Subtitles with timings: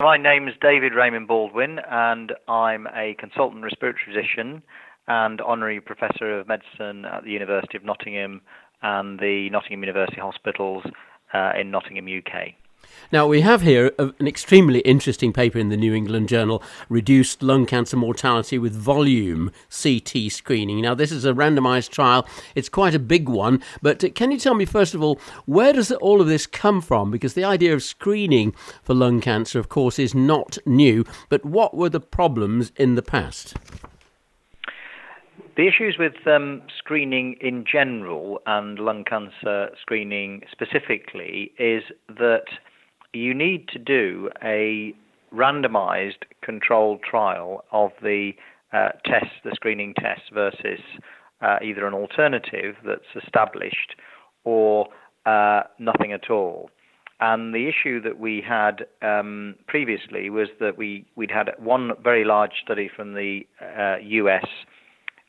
[0.00, 4.60] My name is David Raymond Baldwin, and I'm a consultant respiratory physician
[5.06, 8.40] and honorary professor of medicine at the University of Nottingham
[8.82, 10.82] and the Nottingham University Hospitals
[11.32, 12.54] uh, in Nottingham, UK.
[13.12, 17.66] Now, we have here an extremely interesting paper in the New England Journal Reduced Lung
[17.66, 20.80] Cancer Mortality with Volume CT Screening.
[20.80, 22.26] Now, this is a randomized trial.
[22.54, 25.92] It's quite a big one, but can you tell me, first of all, where does
[25.92, 27.10] all of this come from?
[27.10, 31.76] Because the idea of screening for lung cancer, of course, is not new, but what
[31.76, 33.54] were the problems in the past?
[35.56, 42.46] The issues with um, screening in general and lung cancer screening specifically is that
[43.14, 44.94] you need to do a
[45.32, 48.32] randomized controlled trial of the
[48.72, 50.80] uh, test, the screening test, versus
[51.40, 53.96] uh, either an alternative that's established
[54.44, 54.88] or
[55.26, 56.70] uh, nothing at all.
[57.20, 62.24] And the issue that we had um, previously was that we, we'd had one very
[62.24, 63.46] large study from the
[64.02, 64.44] US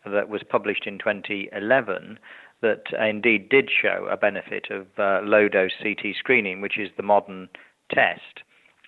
[0.06, 2.20] uh, that was published in 2011
[2.62, 7.04] that indeed did show a benefit of uh, low dose CT screening, which is the
[7.04, 7.50] modern
[7.92, 8.44] test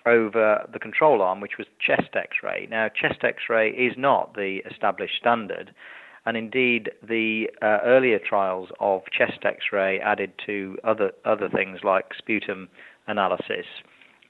[0.06, 2.66] over the control arm, which was chest x ray.
[2.70, 5.74] Now, chest x ray is not the established standard,
[6.24, 11.80] and indeed, the uh, earlier trials of chest x ray added to other, other things
[11.82, 12.68] like sputum
[13.06, 13.66] analysis,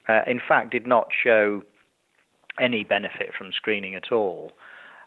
[0.07, 1.61] uh, in fact, did not show
[2.59, 4.51] any benefit from screening at all.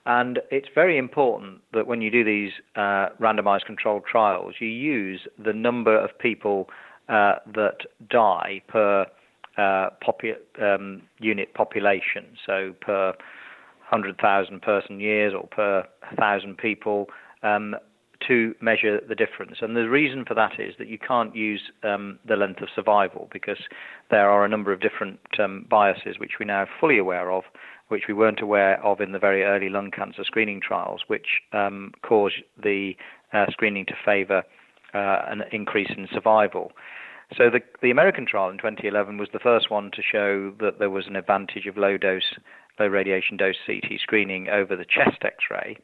[0.04, 5.20] And it's very important that when you do these uh, randomized controlled trials, you use
[5.42, 6.68] the number of people
[7.08, 7.78] uh, that
[8.10, 9.06] die per
[9.56, 13.14] uh, popu- um, unit population, so per
[13.90, 17.06] 100,000 person years or per 1,000 people,
[17.42, 17.74] um,
[18.26, 19.58] to measure the difference.
[19.60, 23.28] And the reason for that is that you can't use um, the length of survival
[23.32, 23.58] because
[24.10, 27.44] there are a number of different um, biases which we're now fully aware of,
[27.88, 31.92] which we weren't aware of in the very early lung cancer screening trials, which um,
[32.02, 32.92] cause the
[33.32, 34.42] uh, screening to favour
[34.94, 36.72] uh, an increase in survival.
[37.36, 40.90] So the, the American trial in 2011 was the first one to show that there
[40.90, 42.34] was an advantage of low dose,
[42.78, 45.78] low radiation dose CT screening over the chest X-ray,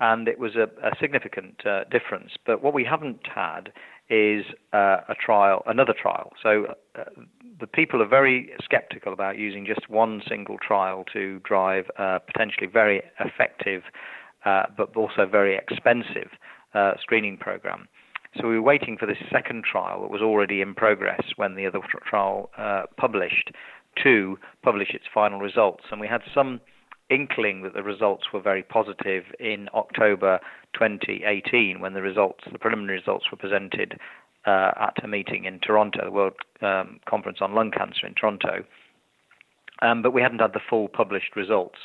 [0.00, 2.32] and it was a, a significant uh, difference.
[2.44, 3.72] But what we haven't had
[4.10, 6.32] is uh, a trial, another trial.
[6.42, 7.04] So uh,
[7.58, 12.66] the people are very skeptical about using just one single trial to drive a potentially
[12.66, 13.84] very effective,
[14.44, 16.30] uh, but also very expensive
[16.74, 17.88] uh, screening program.
[18.40, 21.66] So we were waiting for this second trial that was already in progress when the
[21.66, 23.52] other trial uh, published
[24.02, 25.84] to publish its final results.
[25.90, 26.60] And we had some
[27.10, 30.40] inkling that the results were very positive in October
[30.72, 33.98] 2018 when the results, the preliminary results, were presented
[34.46, 38.64] uh, at a meeting in Toronto, the World um, Conference on Lung Cancer in Toronto.
[39.82, 41.78] Um, but we hadn't had the full published results.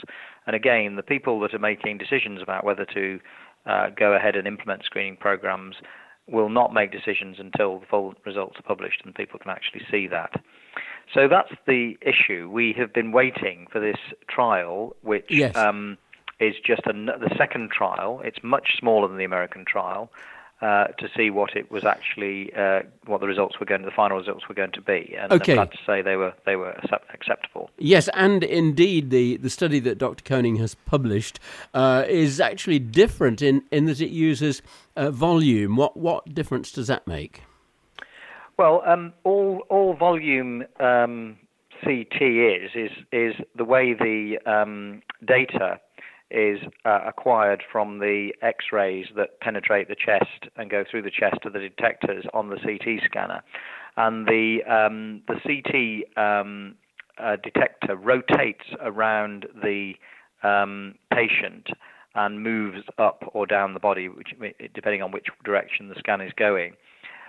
[0.47, 3.19] And again, the people that are making decisions about whether to
[3.66, 5.75] uh, go ahead and implement screening programs
[6.31, 10.07] will not make decisions until the full results are published and people can actually see
[10.07, 10.44] that.
[11.13, 12.50] So that's the issue.
[12.51, 13.97] We have been waiting for this
[14.28, 15.56] trial, which yes.
[15.56, 15.97] um,
[16.40, 18.22] is just a, the second trial.
[18.23, 20.12] It's much smaller than the American trial.
[20.62, 23.96] Uh, to see what it was actually, uh, what the results were going, to, the
[23.96, 25.53] final results were going to be, and okay.
[25.53, 26.78] I'm glad to say they were they were
[27.14, 27.70] acceptable.
[27.78, 30.22] Yes, and indeed, the, the study that Dr.
[30.22, 31.40] Koning has published
[31.74, 34.62] uh, is actually different in, in that it uses
[34.97, 35.78] uh, volume.
[35.78, 37.44] What what difference does that make?
[38.58, 41.38] Well, um, all all volume um,
[41.84, 45.80] CT is is is the way the um, data
[46.31, 51.38] is uh, acquired from the X-rays that penetrate the chest and go through the chest
[51.44, 53.41] to the detectors on the CT scanner,
[53.97, 56.75] and the um, the CT um,
[57.17, 59.94] uh, detector rotates around the
[60.44, 61.67] um, patient
[62.16, 64.29] and moves up or down the body, which,
[64.73, 66.73] depending on which direction the scan is going.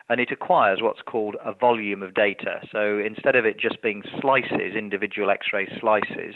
[0.08, 2.60] And it acquires what's called a volume of data.
[2.72, 6.34] So instead of it just being slices, individual X-ray slices,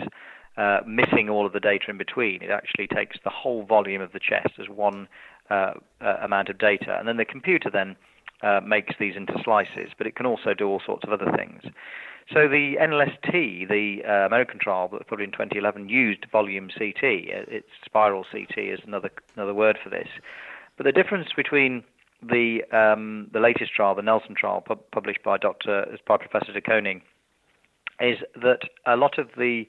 [0.57, 2.43] uh, missing all of the data in between.
[2.43, 5.09] It actually takes the whole volume of the chest as one
[5.51, 7.97] uh, uh, amount of data, and then the computer then
[8.43, 9.91] uh, makes these into slices.
[9.97, 11.63] But it can also do all sorts of other things.
[12.33, 17.03] So the NLST, the uh, American trial that was put in 2011, used volume CT.
[17.03, 20.09] It's spiral CT is another another word for this.
[20.77, 21.85] But the difference between
[22.23, 25.87] the um, the latest trial, the Nelson trial, pu- published by Dr.
[26.07, 27.03] by Professor de Koning,
[28.01, 29.65] is that a lot of the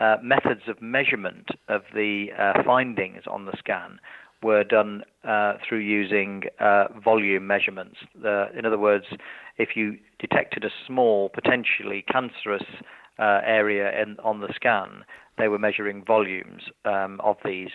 [0.00, 3.98] uh, methods of measurement of the uh, findings on the scan
[4.42, 7.96] were done uh, through using uh, volume measurements.
[8.14, 9.06] in other words,
[9.56, 12.62] if you detected a small, potentially cancerous
[13.18, 15.04] uh, area in, on the scan,
[15.38, 17.70] they were measuring volumes um, of these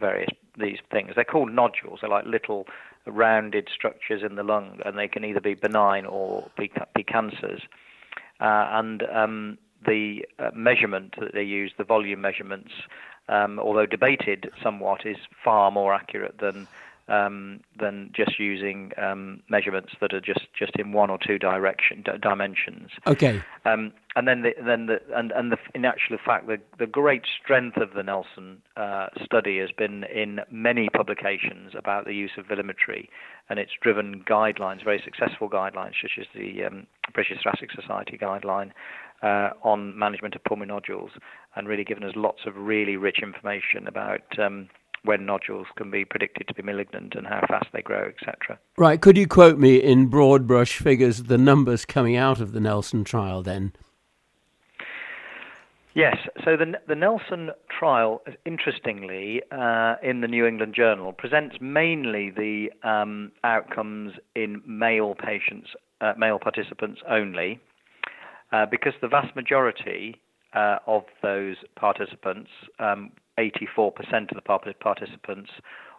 [0.00, 1.12] various these things.
[1.14, 2.00] They're called nodules.
[2.00, 2.66] They're like little
[3.06, 7.62] rounded structures in the lung, and they can either be benign or be, be cancers.
[8.40, 12.70] And um, the uh, measurement that they use, the volume measurements,
[13.28, 16.66] um, although debated somewhat, is far more accurate than
[17.10, 22.02] um, than just using um, measurements that are just, just in one or two direction
[22.02, 22.90] d- dimensions.
[23.06, 23.42] Okay.
[23.64, 27.22] Um, and then the, then the and and the, in actual fact the the great
[27.42, 32.46] strength of the Nelson uh, study has been in many publications about the use of
[32.46, 33.08] volumetry,
[33.48, 38.72] and it's driven guidelines, very successful guidelines, such as the um, British Thoracic Society guideline
[39.22, 41.10] uh, on management of pulmonary nodules,
[41.54, 44.68] and really given us lots of really rich information about um,
[45.04, 48.58] when nodules can be predicted to be malignant and how fast they grow, etc.
[48.76, 49.00] Right.
[49.00, 53.04] Could you quote me in broad brush figures the numbers coming out of the Nelson
[53.04, 53.72] trial then?
[55.94, 56.16] Yes.
[56.44, 62.70] So the the Nelson trial, interestingly, uh, in the New England Journal, presents mainly the
[62.88, 65.70] um, outcomes in male patients,
[66.00, 67.58] uh, male participants only,
[68.52, 70.20] uh, because the vast majority
[70.54, 73.92] uh, of those participants um, 84%
[74.30, 75.50] of the participants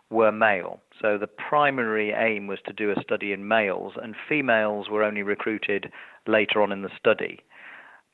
[0.09, 0.81] were male.
[1.01, 5.23] So the primary aim was to do a study in males, and females were only
[5.23, 5.91] recruited
[6.27, 7.39] later on in the study.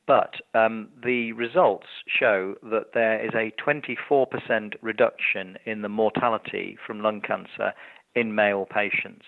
[0.06, 7.02] But um, the results show that there is a 24% reduction in the mortality from
[7.02, 7.74] lung cancer
[8.16, 9.26] in male patients.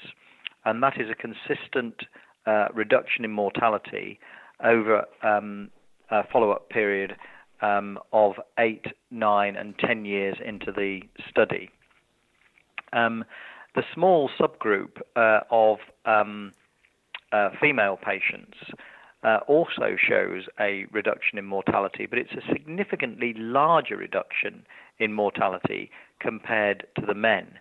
[0.63, 1.95] And that is a consistent
[2.45, 4.19] uh, reduction in mortality
[4.63, 5.69] over um,
[6.11, 7.15] a follow up period
[7.61, 11.69] um, of eight, nine, and ten years into the study.
[12.93, 13.25] Um,
[13.75, 16.53] the small subgroup uh, of um,
[17.31, 18.57] uh, female patients
[19.23, 24.65] uh, also shows a reduction in mortality, but it's a significantly larger reduction
[24.97, 27.59] in mortality compared to the men.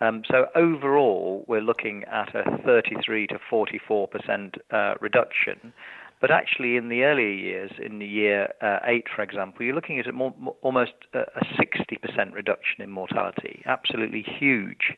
[0.00, 5.74] Um, so overall, we're looking at a 33 to 44 percent uh, reduction,
[6.20, 9.98] but actually, in the earlier years, in the year uh, eight, for example, you're looking
[9.98, 11.24] at a more, almost a
[11.58, 13.62] 60% reduction in mortality.
[13.66, 14.96] Absolutely huge.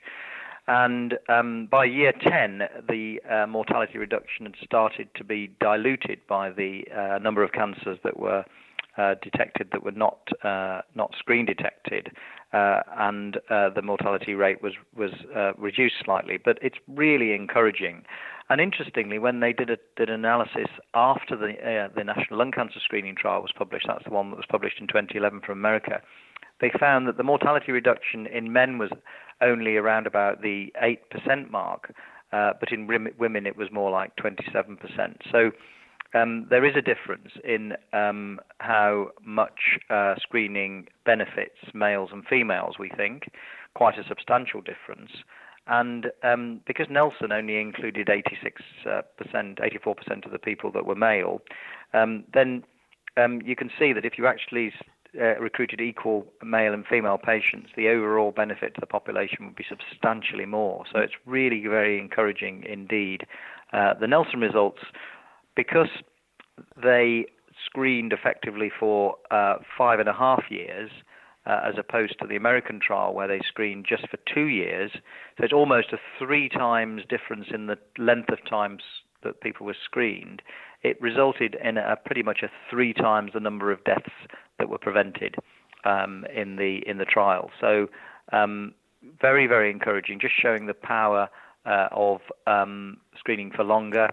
[0.69, 6.51] And um, by year 10, the uh, mortality reduction had started to be diluted by
[6.51, 8.45] the uh, number of cancers that were
[8.99, 12.11] uh, detected that were not uh, not screen detected,
[12.53, 15.13] uh, and uh, the mortality rate was was
[15.57, 16.39] reduced slightly.
[16.43, 18.05] But it's really encouraging.
[18.51, 22.51] And interestingly, when they did a, did an analysis after the uh, the National Lung
[22.51, 26.03] Cancer Screening Trial was published, that's the one that was published in 2011 from America.
[26.61, 28.91] They found that the mortality reduction in men was
[29.41, 31.93] only around about the 8% mark,
[32.31, 34.79] but in women it was more like 27%.
[35.31, 35.51] So
[36.15, 42.77] um, there is a difference in um, how much uh, screening benefits males and females,
[42.79, 43.25] we think,
[43.75, 45.11] quite a substantial difference.
[45.67, 48.23] And um, because Nelson only included 86%,
[48.87, 51.41] uh, 84% of the people that were male,
[51.95, 52.65] um, then
[53.17, 54.73] um, you can see that if you actually
[55.21, 59.65] uh, recruited equal male and female patients, the overall benefit to the population would be
[59.69, 60.85] substantially more.
[60.93, 63.27] So it's really very encouraging indeed.
[63.73, 64.81] Uh, the Nelson results
[65.55, 65.89] because
[66.83, 67.27] they
[67.65, 70.91] screened effectively for uh, five and a half years,
[71.47, 74.91] uh, as opposed to the American trial where they screened just for two years.
[75.37, 78.83] So it's almost a three times difference in the length of times
[79.23, 80.43] that people were screened.
[80.83, 84.11] It resulted in a pretty much a three times the number of deaths
[84.59, 85.37] that were prevented
[85.85, 87.51] um, in the in the trial.
[87.61, 87.89] So
[88.33, 88.75] um,
[89.21, 91.29] very very encouraging, just showing the power
[91.67, 94.09] uh, of um, screening for longer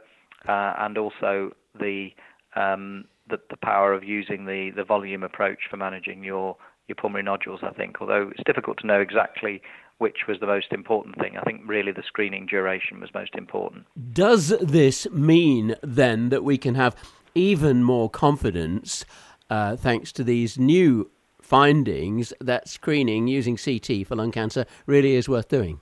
[0.48, 2.10] uh, and also the,
[2.56, 6.56] um, the, the power of using the the volume approach for managing your
[6.90, 7.62] your pulmonary nodules.
[7.64, 9.62] I think, although it's difficult to know exactly
[10.00, 11.38] which was the most important thing.
[11.38, 13.86] I think really the screening duration was most important.
[14.14, 16.96] Does this mean then that we can have
[17.36, 19.06] even more confidence,
[19.50, 25.28] uh, thanks to these new findings, that screening using CT for lung cancer really is
[25.28, 25.82] worth doing?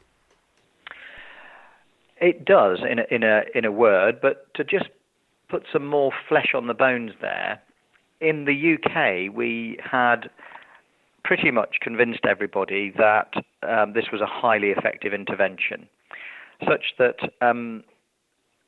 [2.19, 4.89] It does, in a, in a in a word, but to just
[5.49, 7.61] put some more flesh on the bones there.
[8.19, 10.31] In the UK, we had
[11.27, 13.33] pretty much convinced everybody that
[13.67, 15.89] um, this was a highly effective intervention,
[16.65, 17.83] such that um,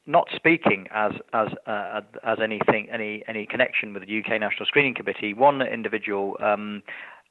[0.06, 4.94] not speaking as as uh, as anything any any connection with the UK National Screening
[4.94, 6.84] Committee, one individual um,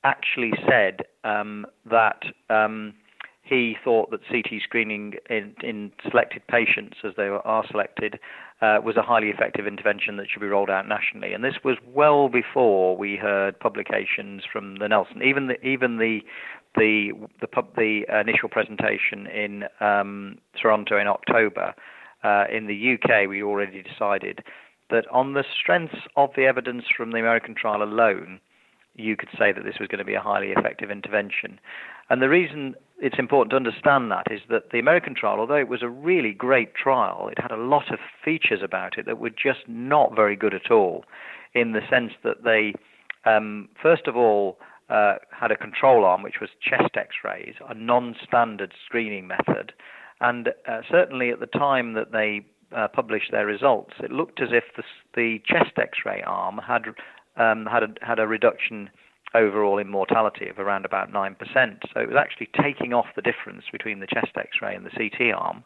[0.03, 2.95] actually said um, that um,
[3.43, 8.19] he thought that CT screening in, in selected patients, as they are selected,
[8.61, 11.33] uh, was a highly effective intervention that should be rolled out nationally.
[11.33, 15.23] And this was well before we heard publications from the Nelson.
[15.23, 16.21] Even the even the
[16.77, 21.75] the the, pub, the initial presentation in um, Toronto in October.
[22.25, 24.41] Uh, in the UK, we already decided
[24.91, 28.41] that on the strengths of the evidence from the American trial alone,
[28.97, 31.61] you could say that this was going to be a highly effective intervention.
[32.11, 35.69] And the reason it's important to understand that is that the American trial, although it
[35.69, 39.31] was a really great trial, it had a lot of features about it that were
[39.31, 41.05] just not very good at all,
[41.55, 42.75] in the sense that they,
[43.25, 48.73] um, first of all, uh, had a control arm which was chest X-rays, a non-standard
[48.85, 49.73] screening method,
[50.21, 54.49] and uh, certainly at the time that they uh, published their results, it looked as
[54.51, 54.83] if the,
[55.15, 56.83] the chest X-ray arm had
[57.37, 58.91] um, had a, had a reduction
[59.35, 61.37] overall in mortality of around about 9%.
[61.93, 65.35] So it was actually taking off the difference between the chest x-ray and the CT
[65.35, 65.65] arm.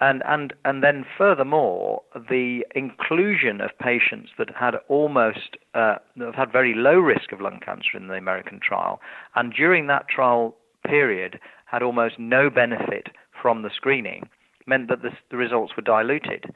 [0.00, 6.50] And, and, and then furthermore, the inclusion of patients that had almost, uh, have had
[6.50, 9.00] very low risk of lung cancer in the American trial,
[9.36, 13.10] and during that trial period had almost no benefit
[13.40, 14.28] from the screening,
[14.66, 16.46] meant that the, the results were diluted.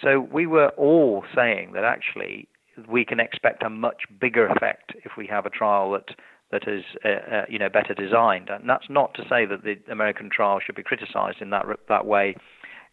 [0.00, 2.48] So we were all saying that actually
[2.88, 6.14] we can expect a much bigger effect if we have a trial that
[6.50, 8.50] that is uh, uh, you know better designed.
[8.50, 12.06] And that's not to say that the American trial should be criticised in that that
[12.06, 12.36] way.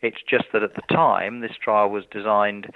[0.01, 2.67] It's just that at the time this trial was designed,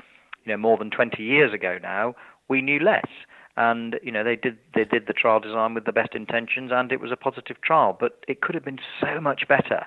[0.44, 2.16] you know, more than 20 years ago now.
[2.50, 3.08] We knew less,
[3.56, 6.92] and you know they did they did the trial design with the best intentions, and
[6.92, 7.96] it was a positive trial.
[7.98, 9.86] But it could have been so much better.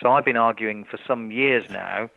[0.00, 2.10] So I've been arguing for some years now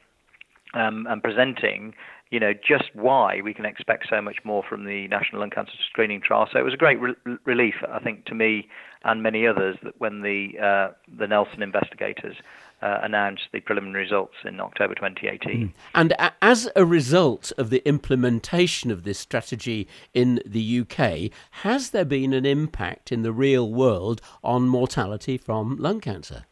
[0.74, 1.94] um, and presenting
[2.30, 5.74] you know, just why we can expect so much more from the National Lung Cancer
[5.90, 6.48] Screening Trial.
[6.52, 7.16] So it was a great re-
[7.46, 8.68] relief, I think, to me
[9.04, 12.36] and many others that when the uh, the Nelson investigators
[12.82, 15.70] uh, announced the preliminary results in October 2018.
[15.70, 15.74] Mm.
[15.96, 21.32] And as a result of the implementation of this strategy in the UK,
[21.62, 26.46] has there been an impact in the real world on mortality from lung cancer?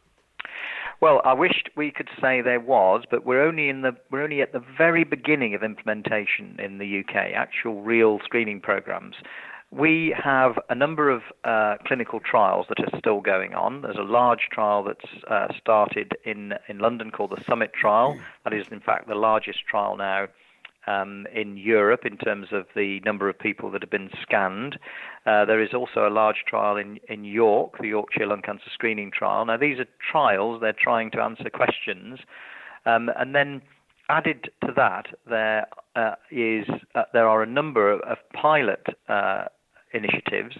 [1.00, 4.40] Well, I wished we could say there was, but we're only in the we're only
[4.40, 9.16] at the very beginning of implementation in the UK, actual real screening programs.
[9.70, 13.82] We have a number of uh, clinical trials that are still going on.
[13.82, 18.18] There's a large trial that's uh, started in in London called the Summit trial.
[18.44, 20.28] That is, in fact, the largest trial now
[20.86, 24.78] um, in Europe in terms of the number of people that have been scanned.
[25.26, 29.10] Uh, there is also a large trial in, in York, the Yorkshire Lung Cancer Screening
[29.10, 29.44] Trial.
[29.44, 32.20] Now, these are trials, they're trying to answer questions.
[32.84, 33.62] Um, and then
[34.08, 35.66] added to that, there
[35.96, 39.46] uh, is uh, there are a number of, of pilot uh,
[39.92, 40.56] initiatives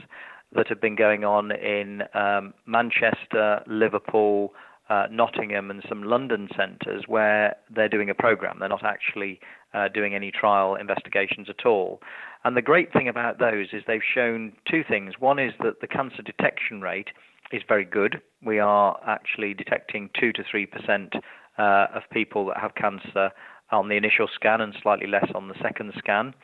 [0.52, 4.52] that have been going on in um, Manchester, Liverpool,
[4.88, 8.59] uh, Nottingham and some London centres where they're doing a program.
[8.61, 9.40] They're not actually
[9.75, 12.00] uh, doing any trial investigations at all.
[12.45, 15.14] And the great thing about those is they've shown two things.
[15.19, 17.09] One is that the cancer detection rate
[17.52, 18.21] is very good.
[18.45, 21.16] We are actually detecting 2 to 3%
[21.59, 23.31] uh, of people that have cancer
[23.73, 26.35] on the initial scan and slightly less on the second scan.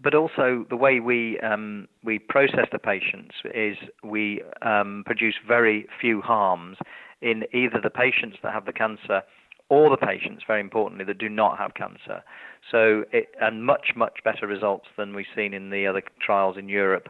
[0.00, 5.86] But also the way we um, we process the patients is we um, produce very
[6.00, 6.78] few harms
[7.22, 9.22] in either the patients that have the cancer
[9.68, 12.22] or the patients, very importantly, that do not have cancer.
[12.70, 16.68] So, it, and much, much better results than we've seen in the other trials in
[16.68, 17.08] Europe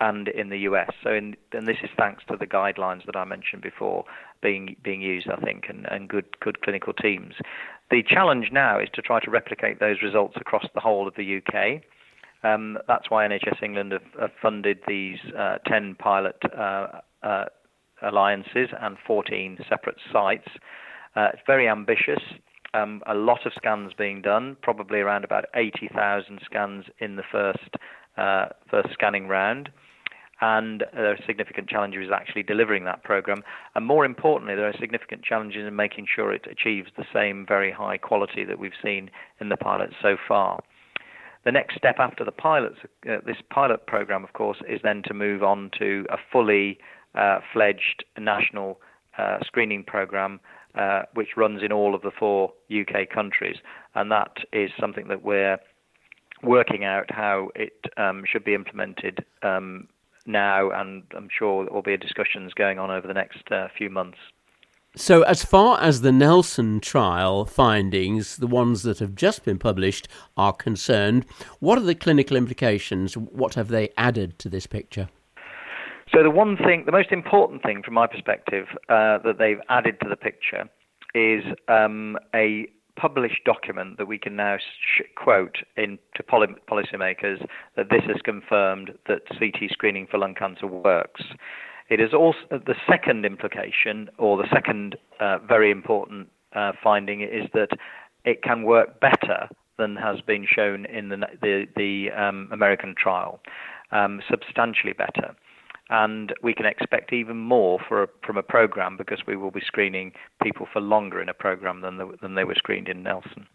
[0.00, 0.90] and in the US.
[1.02, 4.04] So, in, and this is thanks to the guidelines that I mentioned before
[4.42, 7.34] being being used, I think, and, and good good clinical teams.
[7.90, 11.38] The challenge now is to try to replicate those results across the whole of the
[11.38, 11.82] UK.
[12.44, 17.44] Um, that's why NHS England have, have funded these uh, 10 pilot uh, uh,
[18.04, 20.48] alliances and 14 separate sites.
[21.16, 22.22] Uh, it's very ambitious.
[22.74, 27.76] Um, a lot of scans being done, probably around about 80,000 scans in the first
[28.16, 29.70] uh, first scanning round.
[30.40, 33.42] And there are significant challenges actually delivering that program.
[33.74, 37.70] And more importantly, there are significant challenges in making sure it achieves the same very
[37.70, 40.60] high quality that we've seen in the pilots so far.
[41.44, 42.76] The next step after the pilots,
[43.08, 46.78] uh, this pilot program, of course, is then to move on to a fully
[47.14, 48.80] uh, fledged national
[49.18, 50.40] uh, screening program
[50.74, 53.56] uh, which runs in all of the four UK countries,
[53.94, 55.58] and that is something that we're
[56.42, 59.88] working out how it um, should be implemented um,
[60.26, 63.88] now, and I'm sure there will be discussions going on over the next uh, few
[63.88, 64.18] months.
[64.96, 70.06] So, as far as the Nelson trial findings, the ones that have just been published,
[70.36, 71.26] are concerned,
[71.58, 73.16] what are the clinical implications?
[73.16, 75.08] What have they added to this picture?
[76.14, 79.96] So the one thing, the most important thing from my perspective uh, that they've added
[80.00, 80.68] to the picture
[81.12, 87.44] is um, a published document that we can now sh- quote in to poly- policymakers
[87.76, 91.22] that this has confirmed that CT screening for lung cancer works.
[91.90, 97.48] It is also the second implication, or the second uh, very important uh, finding, is
[97.54, 97.70] that
[98.24, 103.40] it can work better than has been shown in the the, the um, American trial,
[103.90, 105.34] um, substantially better.
[105.90, 110.12] And we can expect even more a, from a program because we will be screening
[110.42, 113.46] people for longer in a program than the, than they were screened in Nelson.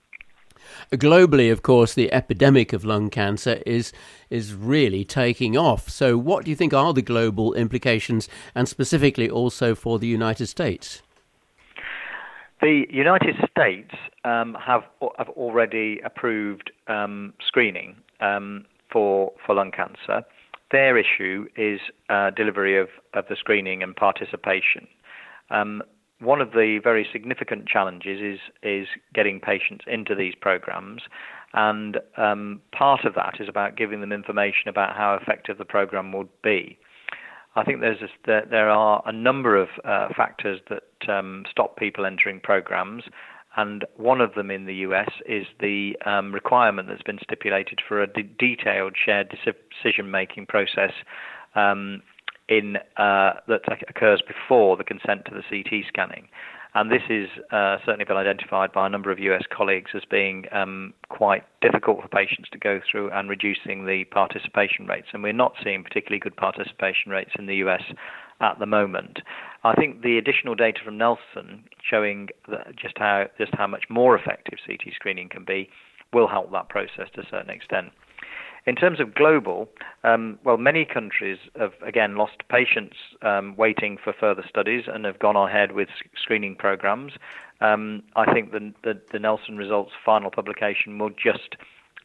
[0.91, 3.93] Globally, of course, the epidemic of lung cancer is
[4.29, 5.89] is really taking off.
[5.89, 10.47] So, what do you think are the global implications, and specifically also for the United
[10.47, 11.01] States?
[12.61, 13.95] The United States
[14.25, 14.83] um, have
[15.17, 20.25] have already approved um, screening um, for for lung cancer.
[20.71, 24.87] Their issue is uh, delivery of, of the screening and participation.
[25.49, 25.81] Um,
[26.19, 31.03] one of the very significant challenges is is getting patients into these programs,
[31.53, 36.11] and um, part of that is about giving them information about how effective the program
[36.11, 36.77] would be.
[37.55, 41.77] I think there's a, there, there are a number of uh, factors that um, stop
[41.77, 43.03] people entering programs,
[43.57, 48.01] and one of them in the US is the um, requirement that's been stipulated for
[48.01, 49.35] a de- detailed shared
[49.83, 50.91] decision-making process
[51.55, 52.01] um,
[52.47, 56.27] in uh, that occurs before the consent to the CT scanning.
[56.75, 60.45] And this is uh, certainly been identified by a number of US colleagues as being
[60.51, 65.07] um, quite difficult for patients to go through and reducing the participation rates.
[65.13, 67.81] And we're not seeing particularly good participation rates in the US
[68.41, 69.19] at the moment.
[69.63, 72.29] I think the additional data from Nelson showing
[72.75, 75.69] just how just how much more effective CT screening can be
[76.13, 77.91] will help that process to a certain extent.
[78.65, 79.69] In terms of global,
[80.03, 85.19] um, well, many countries have again lost patience um, waiting for further studies and have
[85.19, 85.89] gone ahead with
[86.21, 87.13] screening programs.
[87.61, 91.55] Um, I think the, the, the, Nelson results final publication will just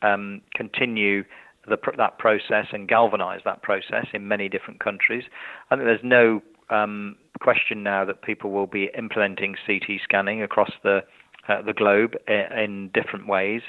[0.02, 1.24] um, continue
[1.68, 5.24] the, that process and galvanize that process in many different countries.
[5.70, 10.70] I think there's no um, question now that people will be implementing CT scanning across
[10.82, 11.02] the
[11.48, 13.60] uh, the globe in, in different ways.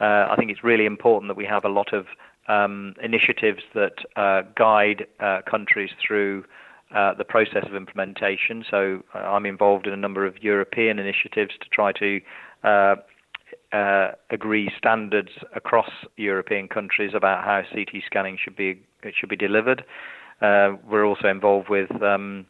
[0.00, 2.06] Uh, I think it's really important that we have a lot of
[2.48, 6.44] um, initiatives that uh, guide uh, countries through
[6.94, 8.64] uh, the process of implementation.
[8.70, 12.20] So uh, I'm involved in a number of European initiatives to try to
[13.72, 18.80] uh, uh, agree standards across European countries about how CT scanning should be
[19.18, 19.84] should be delivered.
[20.40, 22.46] we're also involved with um,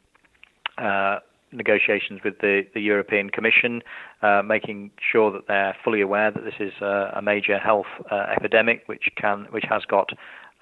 [1.53, 3.83] negotiations with the, the European Commission,
[4.23, 8.27] uh, making sure that they're fully aware that this is a, a major health uh,
[8.37, 10.11] epidemic, which can which has got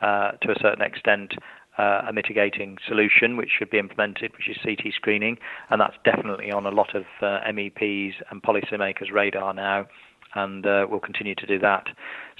[0.00, 1.34] uh, to a certain extent
[1.78, 5.36] uh, a mitigating solution, which should be implemented, which is CT screening,
[5.70, 9.86] and that's definitely on a lot of uh, MEPs and policymakers' radar now.
[10.34, 11.86] And uh, we'll continue to do that.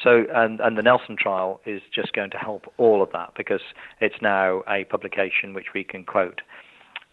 [0.03, 3.61] So, and, and the Nelson trial is just going to help all of that because
[4.01, 6.41] it's now a publication which we can quote.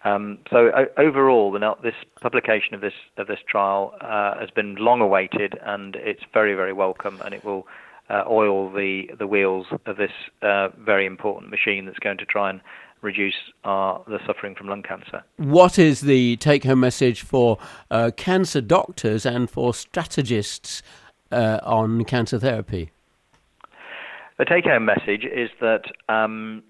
[0.04, 5.00] Um, so overall, the, this publication of this of this trial uh, has been long
[5.00, 7.68] awaited, and it's very very welcome, and it will
[8.10, 12.50] uh, oil the the wheels of this uh, very important machine that's going to try
[12.50, 12.62] and
[13.02, 15.24] reduce the suffering from lung cancer.
[15.38, 17.58] What is the take-home message for
[17.90, 20.82] uh, cancer doctors and for strategists
[21.32, 22.92] uh, on cancer therapy?
[24.38, 25.84] The take-home message is that.
[26.10, 26.64] Um,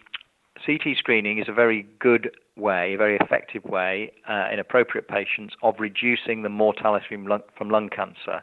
[0.65, 5.55] CT screening is a very good way, a very effective way uh, in appropriate patients
[5.63, 8.41] of reducing the mortality from lung, from lung cancer.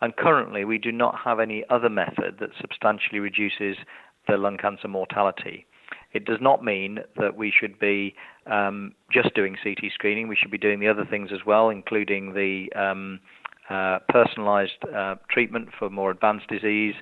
[0.00, 3.76] And currently, we do not have any other method that substantially reduces
[4.28, 5.66] the lung cancer mortality.
[6.12, 8.14] It does not mean that we should be
[8.46, 10.28] um, just doing CT screening.
[10.28, 13.20] We should be doing the other things as well, including the um,
[13.68, 16.94] uh, personalized uh, treatment for more advanced disease,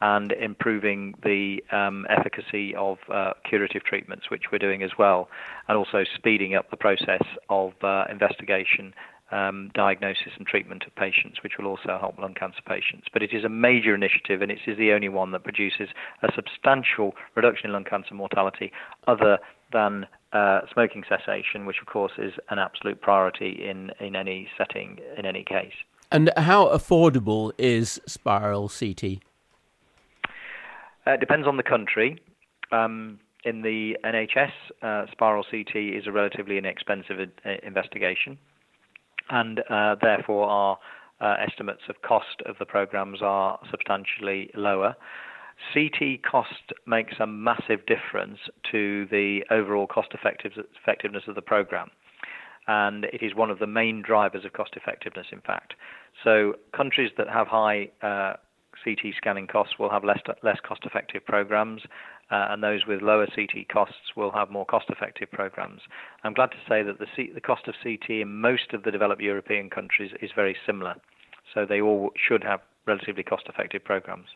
[0.00, 5.28] and improving the um, efficacy of uh, curative treatments, which we're doing as well,
[5.68, 8.92] and also speeding up the process of uh, investigation,
[9.30, 13.06] um, diagnosis, and treatment of patients, which will also help lung cancer patients.
[13.12, 15.88] But it is a major initiative, and it is the only one that produces
[16.22, 18.72] a substantial reduction in lung cancer mortality,
[19.06, 19.38] other
[19.72, 24.98] than uh, smoking cessation, which of course is an absolute priority in, in any setting,
[25.16, 25.74] in any case.
[26.10, 29.18] And how affordable is spiral CT?
[31.06, 32.20] Uh, it depends on the country.
[32.72, 38.38] Um, in the NHS, uh, spiral CT is a relatively inexpensive uh, investigation,
[39.30, 40.78] and uh, therefore our
[41.20, 44.94] uh, estimates of cost of the programs are substantially lower.
[45.72, 48.38] CT cost makes a massive difference
[48.70, 51.90] to the overall cost effectiveness of the program.
[52.66, 55.74] and it is one of the main drivers of cost effectiveness, in fact.
[56.22, 58.34] So, countries that have high uh,
[58.82, 61.82] CT scanning costs will have less less cost effective programs,
[62.30, 65.82] Uh, and those with lower CT costs will have more cost effective programs.
[66.24, 68.90] I'm glad to say that the, C- the cost of CT in most of the
[68.90, 70.94] developed European countries is very similar,
[71.52, 74.26] so they all should have relatively cost effective programs.